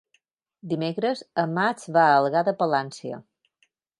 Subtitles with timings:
[0.71, 3.23] Dimecres en Max va a Algar de Palància.